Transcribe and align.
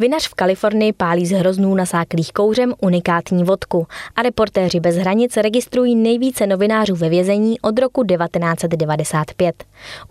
Vinař 0.00 0.28
v 0.28 0.34
Kalifornii 0.34 0.92
pálí 0.92 1.26
z 1.26 1.30
hroznů 1.30 1.74
nasáklých 1.74 2.32
kouřem 2.32 2.74
unikátní 2.80 3.44
vodku 3.44 3.86
a 4.16 4.22
reportéři 4.22 4.80
bez 4.80 4.96
hranic 4.96 5.36
registrují 5.36 5.96
nejvíce 5.96 6.46
novinářů 6.46 6.96
ve 6.96 7.08
vězení 7.08 7.60
od 7.60 7.78
roku 7.78 8.04
1995. 8.04 9.64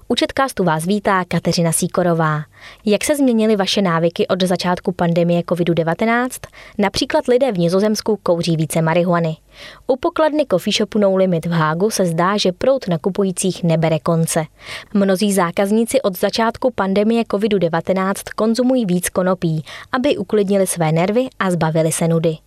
U 0.08 0.16
Četkástu 0.16 0.64
vás 0.64 0.86
vítá 0.86 1.24
Kateřina 1.28 1.72
Síkorová. 1.72 2.42
Jak 2.86 3.04
se 3.04 3.16
změnily 3.16 3.56
vaše 3.56 3.82
návyky 3.82 4.28
od 4.28 4.44
začátku 4.44 4.92
pandemie 4.92 5.42
COVID-19? 5.42 6.30
Například 6.78 7.28
lidé 7.28 7.52
v 7.52 7.58
Nizozemsku 7.58 8.20
kouří 8.24 8.56
více 8.56 8.82
marihuany. 8.82 9.38
U 9.88 9.96
pokladny 9.96 10.46
coffee 10.52 10.74
shopu 10.74 11.00
No 11.00 11.16
Limit 11.16 11.46
v 11.46 11.52
Hágu 11.52 11.90
se 11.90 12.06
zdá, 12.06 12.38
že 12.38 12.52
prout 12.52 12.88
nakupujících 12.88 13.64
nebere 13.64 14.00
konce. 14.00 14.46
Mnozí 14.94 15.34
zákazníci 15.34 16.02
od 16.02 16.20
začátku 16.20 16.72
pandemie 16.72 17.24
COVID-19 17.24 18.14
konzumují 18.36 18.86
víc 18.86 19.10
konopí, 19.10 19.64
aby 19.92 20.18
uklidnili 20.18 20.68
své 20.68 20.92
nervy 20.92 21.28
a 21.40 21.52
zbavili 21.52 21.92
se 21.92 22.08
nudy. 22.08 22.38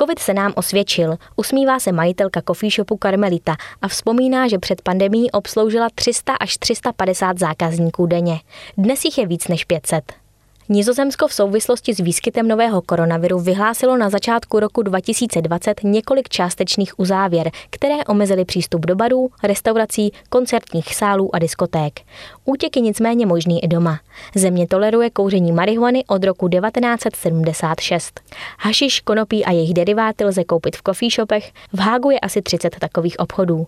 Covid 0.00 0.18
se 0.18 0.34
nám 0.34 0.52
osvědčil, 0.56 1.16
usmívá 1.36 1.78
se 1.78 1.92
majitelka 1.92 2.42
coffee 2.46 2.70
shopu 2.70 2.96
Karmelita 2.96 3.56
a 3.82 3.88
vzpomíná, 3.88 4.48
že 4.48 4.58
před 4.58 4.82
pandemí 4.82 5.30
obsloužila 5.30 5.88
300 5.94 6.34
až 6.34 6.58
350 6.58 7.38
zákazníků 7.38 8.06
denně. 8.06 8.40
Dnes 8.78 9.04
jich 9.04 9.18
je 9.18 9.26
víc 9.26 9.48
než 9.48 9.64
500. 9.64 10.23
Nizozemsko 10.68 11.28
v 11.28 11.34
souvislosti 11.34 11.94
s 11.94 11.98
výskytem 11.98 12.48
nového 12.48 12.82
koronaviru 12.82 13.38
vyhlásilo 13.38 13.96
na 13.96 14.10
začátku 14.10 14.60
roku 14.60 14.82
2020 14.82 15.80
několik 15.82 16.28
částečných 16.28 16.98
uzávěr, 17.00 17.50
které 17.70 18.04
omezily 18.08 18.44
přístup 18.44 18.86
do 18.86 18.96
barů, 18.96 19.30
restaurací, 19.42 20.12
koncertních 20.28 20.94
sálů 20.94 21.34
a 21.34 21.38
diskoték. 21.38 22.00
Útěk 22.44 22.76
je 22.76 22.82
nicméně 22.82 23.26
možný 23.26 23.64
i 23.64 23.68
doma. 23.68 24.00
Země 24.34 24.66
toleruje 24.66 25.10
kouření 25.10 25.52
marihuany 25.52 26.04
od 26.06 26.24
roku 26.24 26.48
1976. 26.48 28.20
Hašiš, 28.58 29.00
konopí 29.00 29.44
a 29.44 29.52
jejich 29.52 29.74
deriváty 29.74 30.24
lze 30.24 30.44
koupit 30.44 30.76
v 30.76 30.82
coffee 30.82 31.10
shopech, 31.10 31.52
v 31.72 31.78
Hágu 31.78 32.10
je 32.10 32.20
asi 32.20 32.42
30 32.42 32.76
takových 32.78 33.18
obchodů. 33.18 33.66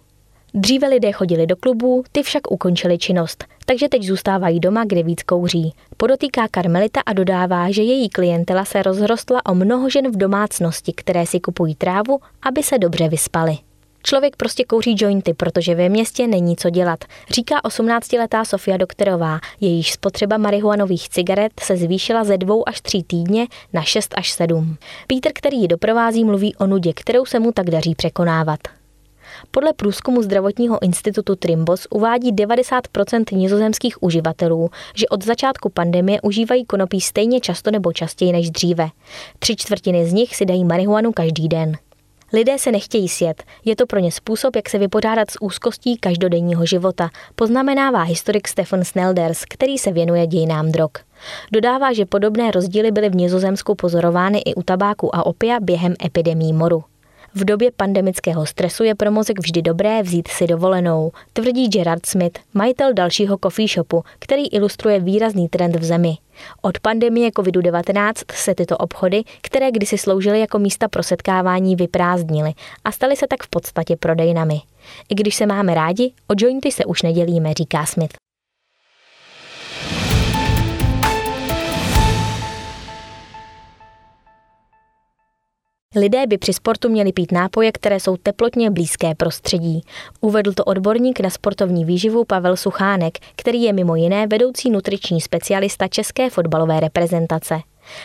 Dříve 0.58 0.88
lidé 0.88 1.12
chodili 1.12 1.46
do 1.46 1.56
klubů, 1.56 2.04
ty 2.12 2.22
však 2.22 2.50
ukončili 2.50 2.98
činnost, 2.98 3.44
takže 3.66 3.88
teď 3.88 4.02
zůstávají 4.02 4.60
doma, 4.60 4.84
kde 4.84 5.02
víc 5.02 5.22
kouří. 5.22 5.72
Podotýká 5.96 6.48
Karmelita 6.48 7.00
a 7.06 7.12
dodává, 7.12 7.70
že 7.70 7.82
její 7.82 8.08
klientela 8.08 8.64
se 8.64 8.82
rozrostla 8.82 9.46
o 9.46 9.54
mnoho 9.54 9.90
žen 9.90 10.10
v 10.12 10.16
domácnosti, 10.16 10.92
které 10.92 11.26
si 11.26 11.40
kupují 11.40 11.74
trávu, 11.74 12.18
aby 12.42 12.62
se 12.62 12.78
dobře 12.78 13.08
vyspali. 13.08 13.58
Člověk 14.02 14.36
prostě 14.36 14.64
kouří 14.64 14.94
jointy, 14.98 15.34
protože 15.34 15.74
ve 15.74 15.88
městě 15.88 16.26
není 16.26 16.56
co 16.56 16.70
dělat, 16.70 17.04
říká 17.30 17.60
18-letá 17.60 18.44
Sofia 18.44 18.76
Doktorová. 18.76 19.38
Jejíž 19.60 19.92
spotřeba 19.92 20.36
marihuanových 20.36 21.08
cigaret 21.08 21.52
se 21.60 21.76
zvýšila 21.76 22.24
ze 22.24 22.38
dvou 22.38 22.68
až 22.68 22.80
tří 22.80 23.02
týdně 23.02 23.46
na 23.72 23.82
6 23.82 24.14
až 24.16 24.30
7. 24.30 24.76
Pítr, 25.06 25.30
který 25.34 25.56
ji 25.56 25.68
doprovází, 25.68 26.24
mluví 26.24 26.54
o 26.54 26.66
nudě, 26.66 26.92
kterou 26.92 27.24
se 27.24 27.40
mu 27.40 27.52
tak 27.52 27.70
daří 27.70 27.94
překonávat. 27.94 28.60
Podle 29.50 29.72
průzkumu 29.72 30.22
zdravotního 30.22 30.82
institutu 30.82 31.36
Trimbos 31.36 31.86
uvádí 31.90 32.32
90% 32.32 33.36
nizozemských 33.36 34.02
uživatelů, 34.02 34.70
že 34.94 35.08
od 35.08 35.24
začátku 35.24 35.68
pandemie 35.68 36.20
užívají 36.20 36.64
konopí 36.64 37.00
stejně 37.00 37.40
často 37.40 37.70
nebo 37.70 37.92
častěji 37.92 38.32
než 38.32 38.50
dříve. 38.50 38.88
Tři 39.38 39.56
čtvrtiny 39.56 40.06
z 40.06 40.12
nich 40.12 40.36
si 40.36 40.46
dají 40.46 40.64
marihuanu 40.64 41.12
každý 41.12 41.48
den. 41.48 41.72
Lidé 42.32 42.58
se 42.58 42.72
nechtějí 42.72 43.08
sjet, 43.08 43.42
je 43.64 43.76
to 43.76 43.86
pro 43.86 43.98
ně 43.98 44.12
způsob, 44.12 44.56
jak 44.56 44.68
se 44.68 44.78
vypořádat 44.78 45.30
s 45.30 45.42
úzkostí 45.42 45.96
každodenního 45.96 46.66
života, 46.66 47.10
poznamenává 47.34 48.02
historik 48.02 48.48
Stefan 48.48 48.84
Snelders, 48.84 49.44
který 49.44 49.78
se 49.78 49.92
věnuje 49.92 50.26
dějinám 50.26 50.72
drog. 50.72 50.90
Dodává, 51.52 51.92
že 51.92 52.06
podobné 52.06 52.50
rozdíly 52.50 52.90
byly 52.90 53.08
v 53.08 53.16
Nizozemsku 53.16 53.74
pozorovány 53.74 54.38
i 54.38 54.54
u 54.54 54.62
tabáku 54.62 55.16
a 55.16 55.26
opia 55.26 55.60
během 55.60 55.94
epidemí 56.04 56.52
moru. 56.52 56.84
V 57.36 57.44
době 57.44 57.70
pandemického 57.76 58.46
stresu 58.46 58.84
je 58.84 58.94
pro 58.94 59.10
mozek 59.10 59.38
vždy 59.38 59.62
dobré 59.62 60.02
vzít 60.02 60.28
si 60.28 60.46
dovolenou, 60.46 61.12
tvrdí 61.32 61.68
Gerard 61.68 62.06
Smith, 62.06 62.38
majitel 62.54 62.92
dalšího 62.92 63.38
coffee 63.42 63.68
shopu, 63.68 64.02
který 64.18 64.46
ilustruje 64.46 65.00
výrazný 65.00 65.48
trend 65.48 65.76
v 65.76 65.84
zemi. 65.84 66.14
Od 66.62 66.78
pandemie 66.78 67.30
COVID-19 67.30 68.12
se 68.32 68.54
tyto 68.54 68.76
obchody, 68.76 69.22
které 69.42 69.70
kdysi 69.70 69.98
sloužily 69.98 70.40
jako 70.40 70.58
místa 70.58 70.88
pro 70.88 71.02
setkávání, 71.02 71.76
vyprázdnily 71.76 72.52
a 72.84 72.92
staly 72.92 73.16
se 73.16 73.26
tak 73.26 73.42
v 73.42 73.48
podstatě 73.48 73.96
prodejnami. 73.96 74.60
I 75.08 75.14
když 75.14 75.34
se 75.34 75.46
máme 75.46 75.74
rádi, 75.74 76.12
o 76.26 76.34
jointy 76.36 76.72
se 76.72 76.84
už 76.84 77.02
nedělíme, 77.02 77.54
říká 77.54 77.86
Smith. 77.86 78.25
Lidé 85.96 86.26
by 86.26 86.38
při 86.38 86.52
sportu 86.52 86.88
měli 86.88 87.12
pít 87.12 87.32
nápoje, 87.32 87.72
které 87.72 88.00
jsou 88.00 88.16
teplotně 88.16 88.70
blízké 88.70 89.14
prostředí. 89.14 89.82
Uvedl 90.20 90.52
to 90.52 90.64
odborník 90.64 91.20
na 91.20 91.30
sportovní 91.30 91.84
výživu 91.84 92.24
Pavel 92.24 92.56
Suchánek, 92.56 93.18
který 93.36 93.62
je 93.62 93.72
mimo 93.72 93.96
jiné 93.96 94.26
vedoucí 94.26 94.70
nutriční 94.70 95.20
specialista 95.20 95.88
české 95.88 96.30
fotbalové 96.30 96.80
reprezentace. 96.80 97.60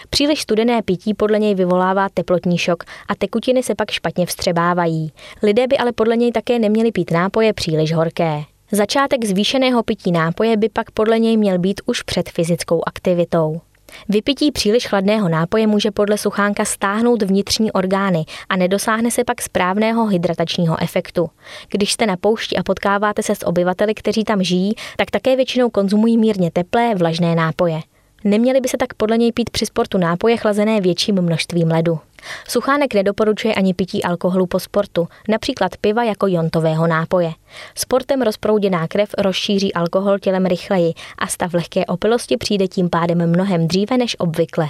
Příliš 0.09 0.41
studené 0.41 0.81
pití 0.81 1.13
podle 1.13 1.39
něj 1.39 1.55
vyvolává 1.55 2.09
teplotní 2.13 2.57
šok 2.57 2.83
a 3.07 3.15
tekutiny 3.15 3.63
se 3.63 3.75
pak 3.75 3.91
špatně 3.91 4.25
vstřebávají. 4.25 5.11
Lidé 5.43 5.67
by 5.67 5.77
ale 5.77 5.91
podle 5.91 6.17
něj 6.17 6.31
také 6.31 6.59
neměli 6.59 6.91
pít 6.91 7.11
nápoje 7.11 7.53
příliš 7.53 7.93
horké. 7.93 8.43
Začátek 8.71 9.25
zvýšeného 9.25 9.83
pití 9.83 10.11
nápoje 10.11 10.57
by 10.57 10.69
pak 10.69 10.91
podle 10.91 11.19
něj 11.19 11.37
měl 11.37 11.59
být 11.59 11.81
už 11.85 12.01
před 12.01 12.29
fyzickou 12.29 12.81
aktivitou. 12.85 13.61
Vypití 14.09 14.51
příliš 14.51 14.87
chladného 14.87 15.29
nápoje 15.29 15.67
může 15.67 15.91
podle 15.91 16.17
suchánka 16.17 16.65
stáhnout 16.65 17.21
vnitřní 17.21 17.71
orgány 17.71 18.25
a 18.49 18.55
nedosáhne 18.55 19.11
se 19.11 19.23
pak 19.23 19.41
správného 19.41 20.05
hydratačního 20.05 20.81
efektu. 20.81 21.29
Když 21.69 21.93
jste 21.93 22.05
na 22.05 22.17
poušti 22.17 22.55
a 22.57 22.63
potkáváte 22.63 23.23
se 23.23 23.35
s 23.35 23.45
obyvateli, 23.45 23.93
kteří 23.93 24.23
tam 24.23 24.43
žijí, 24.43 24.75
tak 24.97 25.11
také 25.11 25.35
většinou 25.35 25.69
konzumují 25.69 26.17
mírně 26.17 26.51
teplé, 26.51 26.95
vlažné 26.95 27.35
nápoje. 27.35 27.81
Neměli 28.23 28.61
by 28.61 28.69
se 28.69 28.77
tak 28.77 28.93
podle 28.93 29.17
něj 29.17 29.31
pít 29.31 29.49
při 29.49 29.65
sportu 29.65 29.97
nápoje 29.97 30.37
chlazené 30.37 30.81
větším 30.81 31.21
množstvím 31.21 31.67
ledu. 31.67 31.99
Suchánek 32.47 32.93
nedoporučuje 32.93 33.53
ani 33.53 33.73
pití 33.73 34.03
alkoholu 34.03 34.45
po 34.45 34.59
sportu, 34.59 35.07
například 35.29 35.77
piva 35.77 36.03
jako 36.03 36.27
jontového 36.27 36.87
nápoje. 36.87 37.31
Sportem 37.75 38.21
rozprouděná 38.21 38.87
krev 38.87 39.09
rozšíří 39.17 39.73
alkohol 39.73 40.19
tělem 40.19 40.45
rychleji 40.45 40.93
a 41.17 41.27
stav 41.27 41.53
lehké 41.53 41.85
opilosti 41.85 42.37
přijde 42.37 42.67
tím 42.67 42.89
pádem 42.89 43.29
mnohem 43.29 43.67
dříve 43.67 43.97
než 43.97 44.15
obvykle. 44.19 44.67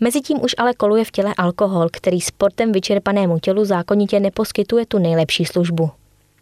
Mezitím 0.00 0.42
už 0.42 0.54
ale 0.58 0.74
koluje 0.74 1.04
v 1.04 1.10
těle 1.10 1.34
alkohol, 1.36 1.88
který 1.92 2.20
sportem 2.20 2.72
vyčerpanému 2.72 3.38
tělu 3.38 3.64
zákonitě 3.64 4.20
neposkytuje 4.20 4.86
tu 4.86 4.98
nejlepší 4.98 5.44
službu. 5.44 5.90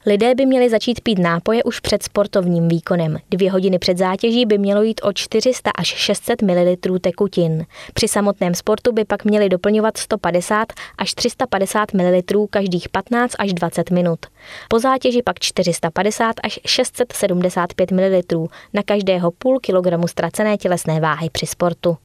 Lidé 0.06 0.34
by 0.34 0.46
měli 0.46 0.70
začít 0.70 1.00
pít 1.00 1.18
nápoje 1.18 1.64
už 1.64 1.80
před 1.80 2.02
sportovním 2.02 2.68
výkonem. 2.68 3.18
Dvě 3.30 3.50
hodiny 3.50 3.78
před 3.78 3.98
zátěží 3.98 4.46
by 4.46 4.58
mělo 4.58 4.82
jít 4.82 5.00
o 5.04 5.12
400 5.12 5.70
až 5.78 5.86
600 5.86 6.42
ml 6.42 6.76
tekutin. 7.00 7.66
Při 7.94 8.08
samotném 8.08 8.54
sportu 8.54 8.92
by 8.92 9.04
pak 9.04 9.24
měli 9.24 9.48
doplňovat 9.48 9.96
150 9.96 10.72
až 10.98 11.14
350 11.14 11.94
ml 11.94 12.46
každých 12.50 12.88
15 12.88 13.34
až 13.38 13.52
20 13.52 13.90
minut. 13.90 14.18
Po 14.68 14.78
zátěži 14.78 15.22
pak 15.22 15.38
450 15.38 16.36
až 16.42 16.60
675 16.66 17.90
ml 17.90 18.46
na 18.74 18.82
každého 18.82 19.30
půl 19.30 19.58
kilogramu 19.58 20.08
ztracené 20.08 20.56
tělesné 20.56 21.00
váhy 21.00 21.30
při 21.30 21.46
sportu. 21.46 21.96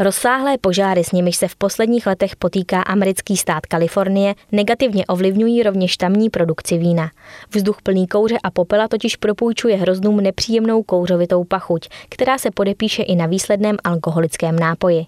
Rozsáhlé 0.00 0.58
požáry, 0.58 1.04
s 1.04 1.12
nimiž 1.12 1.36
se 1.36 1.48
v 1.48 1.56
posledních 1.56 2.06
letech 2.06 2.36
potýká 2.36 2.82
americký 2.82 3.36
stát 3.36 3.66
Kalifornie, 3.66 4.34
negativně 4.52 5.06
ovlivňují 5.06 5.62
rovněž 5.62 5.96
tamní 5.96 6.30
produkci 6.30 6.78
vína. 6.78 7.10
Vzduch 7.54 7.82
plný 7.82 8.06
kouře 8.06 8.38
a 8.42 8.50
popela 8.50 8.88
totiž 8.88 9.16
propůjčuje 9.16 9.76
hroznům 9.76 10.16
nepříjemnou 10.20 10.82
kouřovitou 10.82 11.44
pachuť, 11.44 11.88
která 12.08 12.38
se 12.38 12.50
podepíše 12.50 13.02
i 13.02 13.16
na 13.16 13.26
výsledném 13.26 13.76
alkoholickém 13.84 14.58
nápoji. 14.58 15.06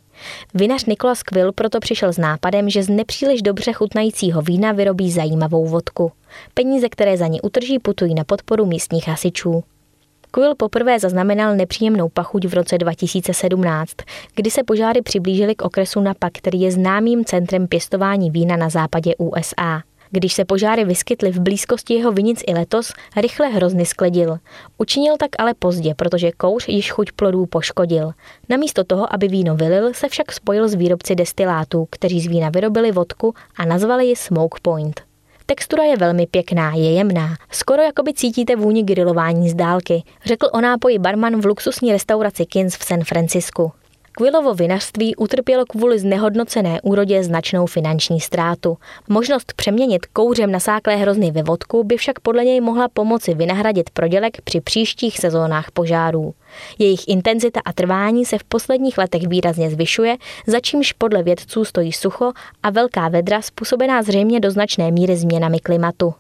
Vinař 0.55 0.85
Nikolas 0.85 1.23
Quill 1.23 1.53
proto 1.53 1.81
přišel 1.81 2.13
s 2.13 2.19
nápadem, 2.19 2.71
že 2.71 2.83
z 2.83 2.89
nepříliš 2.89 3.43
dobře 3.43 3.73
chutnajícího 3.73 4.43
vína 4.43 4.73
vyrobí 4.73 5.13
zajímavou 5.13 5.67
vodku. 5.67 6.13
Peníze, 6.55 6.89
které 6.89 7.17
za 7.17 7.27
ní 7.27 7.41
utrží, 7.41 7.79
putují 7.79 8.15
na 8.15 8.25
podporu 8.25 8.67
místních 8.67 9.09
hasičů. 9.09 9.65
Quill 10.31 10.55
poprvé 10.55 10.99
zaznamenal 10.99 11.57
nepříjemnou 11.57 12.09
pachuť 12.09 12.45
v 12.45 12.55
roce 12.55 12.79
2017, 12.79 13.91
kdy 14.35 14.51
se 14.51 14.63
požáry 14.63 15.03
přiblížily 15.03 15.55
k 15.55 15.63
okresu 15.63 16.01
Napa, 16.01 16.29
který 16.33 16.61
je 16.61 16.73
známým 16.73 17.25
centrem 17.25 17.67
pěstování 17.67 18.31
vína 18.31 18.57
na 18.57 18.69
západě 18.69 19.15
USA. 19.19 19.83
Když 20.11 20.33
se 20.33 20.45
požáry 20.45 20.85
vyskytly 20.85 21.31
v 21.31 21.41
blízkosti 21.41 21.95
jeho 21.95 22.13
vinic 22.13 22.43
i 22.47 22.55
letos, 22.55 22.93
rychle 23.17 23.49
hrozny 23.49 23.87
skledil. 23.87 24.39
Učinil 24.79 25.17
tak 25.17 25.31
ale 25.39 25.55
pozdě, 25.55 25.95
protože 25.95 26.33
kouř 26.33 26.69
již 26.69 26.91
chuť 26.91 27.13
plodů 27.13 27.47
poškodil. 27.47 28.13
Namísto 28.49 28.85
toho, 28.85 29.15
aby 29.15 29.29
víno 29.29 29.57
vylil, 29.57 29.95
se 29.95 30.09
však 30.09 30.33
spojil 30.33 30.69
s 30.69 30.75
výrobci 30.75 31.15
destilátů, 31.15 31.87
kteří 31.91 32.21
z 32.21 32.27
vína 32.27 32.49
vyrobili 32.49 32.93
vodku 32.93 33.35
a 33.57 33.65
nazvali 33.65 34.07
ji 34.07 34.17
Smoke 34.17 34.59
Point 34.63 35.10
Textura 35.51 35.85
je 35.85 35.97
velmi 35.97 36.27
pěkná, 36.27 36.75
je 36.75 36.93
jemná. 36.93 37.37
Skoro 37.53 37.83
jako 37.83 38.03
by 38.03 38.15
cítíte 38.15 38.57
vůni 38.57 38.83
grilování 38.83 39.51
z 39.51 39.55
dálky, 39.55 40.03
řekl 40.25 40.49
o 40.53 40.61
nápoji 40.61 40.99
barman 40.99 41.41
v 41.41 41.47
luxusní 41.47 41.93
restauraci 41.93 42.47
Kins 42.47 42.77
v 42.77 42.85
San 42.85 43.05
Francisku. 43.05 43.73
Quillovo 44.21 44.55
vinařství 44.55 45.17
utrpělo 45.17 45.65
kvůli 45.65 45.99
znehodnocené 45.99 46.81
úrodě 46.83 47.25
značnou 47.25 47.67
finanční 47.67 48.21
ztrátu. 48.21 48.77
Možnost 49.09 49.53
přeměnit 49.53 50.07
kouřem 50.07 50.53
nasáklé 50.53 50.97
hrozny 50.97 51.31
ve 51.31 51.43
vodku 51.43 51.85
by 51.85 51.97
však 51.97 52.21
podle 52.21 52.45
něj 52.45 52.61
mohla 52.61 52.89
pomoci 52.89 53.35
vynahradit 53.35 53.91
prodělek 53.91 54.41
při 54.41 54.61
příštích 54.61 55.19
sezónách 55.19 55.71
požárů. 55.71 56.35
Jejich 56.79 57.09
intenzita 57.09 57.61
a 57.65 57.73
trvání 57.73 58.25
se 58.25 58.39
v 58.39 58.45
posledních 58.45 58.99
letech 58.99 59.29
výrazně 59.29 59.71
zvyšuje, 59.71 60.17
za 60.47 60.61
čímž 60.61 60.93
podle 60.93 61.23
vědců 61.23 61.65
stojí 61.65 61.93
sucho 61.93 62.33
a 62.63 62.71
velká 62.71 63.09
vedra 63.09 63.43
způsobená 63.43 64.03
zřejmě 64.03 64.41
do 64.41 64.51
značné 64.51 64.91
míry 64.91 65.17
změnami 65.17 65.59
klimatu. 65.61 66.15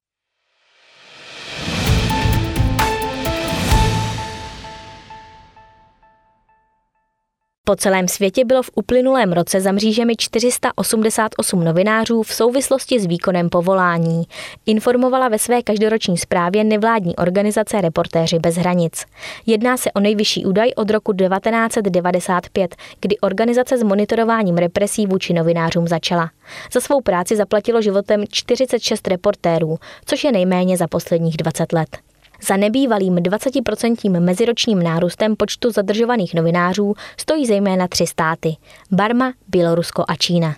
Po 7.70 7.76
celém 7.76 8.08
světě 8.08 8.44
bylo 8.44 8.62
v 8.62 8.70
uplynulém 8.74 9.32
roce 9.32 9.60
za 9.60 9.72
mřížemi 9.72 10.16
488 10.16 11.64
novinářů 11.64 12.22
v 12.22 12.32
souvislosti 12.32 13.00
s 13.00 13.06
výkonem 13.06 13.48
povolání. 13.48 14.24
Informovala 14.66 15.28
ve 15.28 15.38
své 15.38 15.62
každoroční 15.62 16.18
zprávě 16.18 16.64
nevládní 16.64 17.16
organizace 17.16 17.80
Reportéři 17.80 18.38
bez 18.38 18.56
hranic. 18.56 19.04
Jedná 19.46 19.76
se 19.76 19.92
o 19.92 20.00
nejvyšší 20.00 20.46
údaj 20.46 20.70
od 20.76 20.90
roku 20.90 21.12
1995, 21.12 22.76
kdy 23.00 23.18
organizace 23.18 23.78
s 23.78 23.82
monitorováním 23.82 24.56
represí 24.56 25.06
vůči 25.06 25.32
novinářům 25.32 25.88
začala. 25.88 26.30
Za 26.72 26.80
svou 26.80 27.00
práci 27.00 27.36
zaplatilo 27.36 27.82
životem 27.82 28.24
46 28.30 29.08
reportérů, 29.08 29.78
což 30.06 30.24
je 30.24 30.32
nejméně 30.32 30.76
za 30.76 30.86
posledních 30.86 31.36
20 31.36 31.72
let. 31.72 32.09
Za 32.42 32.56
nebývalým 32.56 33.16
20% 33.16 34.20
meziročním 34.20 34.82
nárůstem 34.82 35.36
počtu 35.36 35.70
zadržovaných 35.70 36.34
novinářů 36.34 36.94
stojí 37.16 37.46
zejména 37.46 37.88
tři 37.88 38.06
státy– 38.06 38.56
Barma, 38.90 39.32
Bělorusko 39.48 40.04
a 40.08 40.16
Čína. 40.16 40.56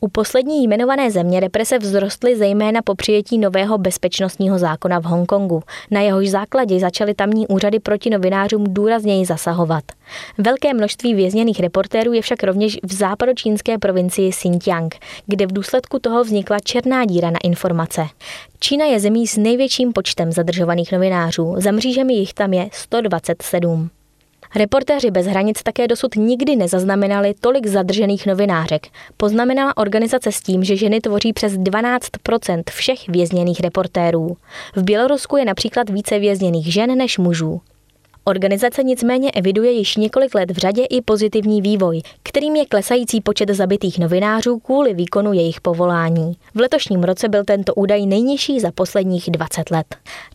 U 0.00 0.08
poslední 0.08 0.64
jmenované 0.64 1.10
země 1.10 1.40
represe 1.40 1.78
vzrostly 1.78 2.36
zejména 2.36 2.82
po 2.82 2.94
přijetí 2.94 3.38
nového 3.38 3.78
bezpečnostního 3.78 4.58
zákona 4.58 4.98
v 4.98 5.04
Hongkongu. 5.04 5.62
Na 5.90 6.00
jehož 6.00 6.28
základě 6.28 6.80
začaly 6.80 7.14
tamní 7.14 7.46
úřady 7.48 7.80
proti 7.80 8.10
novinářům 8.10 8.64
důrazněji 8.68 9.26
zasahovat. 9.26 9.84
Velké 10.38 10.74
množství 10.74 11.14
vězněných 11.14 11.60
reportérů 11.60 12.12
je 12.12 12.22
však 12.22 12.42
rovněž 12.42 12.78
v 12.82 12.92
západočínské 12.92 13.78
provincii 13.78 14.30
Xinjiang, 14.30 14.94
kde 15.26 15.46
v 15.46 15.52
důsledku 15.52 15.98
toho 15.98 16.24
vznikla 16.24 16.58
černá 16.64 17.04
díra 17.04 17.30
na 17.30 17.38
informace. 17.44 18.06
Čína 18.60 18.84
je 18.84 19.00
zemí 19.00 19.26
s 19.26 19.36
největším 19.36 19.92
počtem 19.92 20.32
zadržovaných 20.32 20.92
novinářů, 20.92 21.54
za 21.58 21.70
mřížemi 21.70 22.14
jich 22.14 22.34
tam 22.34 22.52
je 22.52 22.68
127. 22.72 23.90
Reportéři 24.54 25.10
bez 25.10 25.26
hranic 25.26 25.62
také 25.62 25.88
dosud 25.88 26.16
nikdy 26.16 26.56
nezaznamenali 26.56 27.34
tolik 27.40 27.66
zadržených 27.66 28.26
novinářek. 28.26 28.86
Poznamenala 29.16 29.76
organizace 29.76 30.32
s 30.32 30.40
tím, 30.40 30.64
že 30.64 30.76
ženy 30.76 31.00
tvoří 31.00 31.32
přes 31.32 31.52
12% 31.52 32.62
všech 32.70 33.08
vězněných 33.08 33.60
reportérů. 33.60 34.36
V 34.76 34.82
Bělorusku 34.82 35.36
je 35.36 35.44
například 35.44 35.90
více 35.90 36.18
vězněných 36.18 36.72
žen 36.72 36.98
než 36.98 37.18
mužů. 37.18 37.60
Organizace 38.24 38.82
nicméně 38.82 39.30
eviduje 39.30 39.70
již 39.70 39.96
několik 39.96 40.34
let 40.34 40.50
v 40.50 40.56
řadě 40.56 40.84
i 40.84 41.02
pozitivní 41.02 41.62
vývoj, 41.62 42.00
kterým 42.22 42.56
je 42.56 42.66
klesající 42.66 43.20
počet 43.20 43.50
zabitých 43.50 43.98
novinářů 43.98 44.58
kvůli 44.58 44.94
výkonu 44.94 45.32
jejich 45.32 45.60
povolání. 45.60 46.32
V 46.54 46.60
letošním 46.60 47.02
roce 47.02 47.28
byl 47.28 47.44
tento 47.44 47.74
údaj 47.74 48.06
nejnižší 48.06 48.60
za 48.60 48.72
posledních 48.72 49.30
20 49.30 49.70
let. 49.70 49.86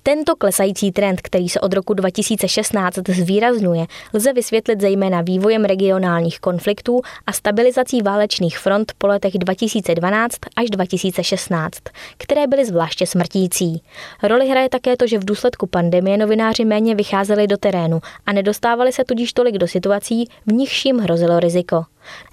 Tento 0.04 0.36
klesající 0.36 0.92
trend, 0.92 1.22
který 1.22 1.50
se 1.50 1.60
od 1.60 1.74
roku 1.74 1.94
2016 1.94 3.00
zvýrazňuje, 3.08 3.86
lze 4.14 4.34
vysvětlit 4.34 4.82
zejména 4.82 5.22
vývojem 5.22 5.66
regionálních 5.66 6.40
konfliktů 6.40 7.02
a 7.28 7.34
stabilizací 7.34 8.02
válečných 8.02 8.60
front 8.60 8.92
po 8.98 9.08
letech 9.08 9.34
2012 9.34 10.38
až 10.56 10.70
2016, 10.70 11.78
které 12.18 12.48
byly 12.48 12.66
zvláště 12.66 13.08
smrtící. 13.08 13.82
Roli 14.24 14.50
hraje 14.50 14.70
také 14.70 14.98
to, 14.98 15.08
že 15.08 15.18
v 15.18 15.26
důsledku 15.26 15.68
pandemie 15.68 16.18
novináři 16.18 16.66
méně 16.66 16.96
vycházeli 16.96 17.48
do 17.48 17.58
terénu 17.58 17.75
terénu 17.76 18.00
a 18.26 18.34
nedostávali 18.34 18.92
se 18.92 19.04
tudíž 19.04 19.34
tolik 19.34 19.58
do 19.58 19.68
situací, 19.68 20.30
v 20.46 20.54
nichž 20.54 20.86
jim 20.86 20.98
hrozilo 20.98 21.40
riziko. 21.40 21.86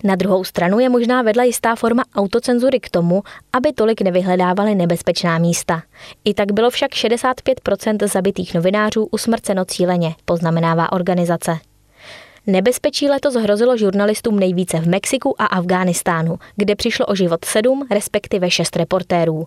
Na 0.05 0.17
druhou 0.17 0.45
stranu 0.45 0.79
je 0.79 0.89
možná 0.89 1.23
vedla 1.23 1.45
jistá 1.45 1.77
forma 1.77 2.03
autocenzury 2.15 2.81
k 2.81 2.91
tomu, 2.91 3.23
aby 3.53 3.73
tolik 3.73 4.01
nevyhledávali 4.01 4.75
nebezpečná 4.75 5.39
místa. 5.39 5.83
I 6.25 6.35
tak 6.35 6.53
bylo 6.53 6.71
však 6.71 6.91
65% 6.91 8.09
zabitých 8.09 8.55
novinářů 8.55 9.09
usmrceno 9.11 9.65
cíleně, 9.65 10.15
poznamenává 10.25 10.93
organizace. 10.93 11.59
Nebezpečí 12.47 13.09
letos 13.09 13.35
hrozilo 13.35 13.77
žurnalistům 13.77 14.39
nejvíce 14.39 14.81
v 14.81 14.89
Mexiku 14.89 15.43
a 15.43 15.47
Afghánistánu, 15.47 16.39
kde 16.57 16.75
přišlo 16.75 17.07
o 17.07 17.15
život 17.15 17.45
sedm, 17.45 17.87
respektive 17.91 18.51
šest 18.51 18.77
reportérů. 18.77 19.47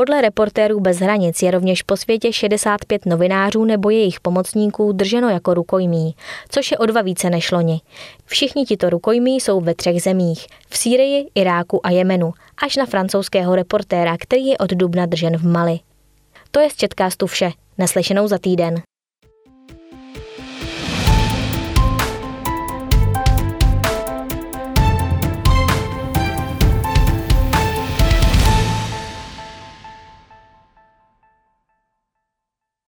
Podle 0.00 0.20
reportérů 0.20 0.80
bez 0.80 0.98
hranic 0.98 1.42
je 1.42 1.50
rovněž 1.50 1.82
po 1.82 1.96
světě 1.96 2.32
65 2.32 3.06
novinářů 3.06 3.64
nebo 3.64 3.90
jejich 3.90 4.20
pomocníků 4.20 4.92
drženo 4.92 5.28
jako 5.28 5.54
rukojmí, 5.54 6.14
což 6.48 6.70
je 6.70 6.78
o 6.78 6.86
dva 6.86 7.02
více 7.02 7.30
než 7.30 7.52
loni. 7.52 7.80
Všichni 8.24 8.64
tito 8.64 8.90
rukojmí 8.90 9.40
jsou 9.40 9.60
ve 9.60 9.74
třech 9.74 10.02
zemích, 10.02 10.46
v 10.68 10.78
Sýrii, 10.78 11.26
Iráku 11.34 11.86
a 11.86 11.90
Jemenu, 11.90 12.32
až 12.62 12.76
na 12.76 12.86
francouzského 12.86 13.56
reportéra, 13.56 14.16
který 14.18 14.46
je 14.46 14.58
od 14.58 14.70
dubna 14.70 15.06
držen 15.06 15.36
v 15.36 15.46
Mali. 15.46 15.78
To 16.50 16.60
je 16.60 16.70
z 16.70 16.76
Četkástu 16.76 17.26
vše. 17.26 17.50
Naslyšenou 17.78 18.28
za 18.28 18.38
týden. 18.38 18.82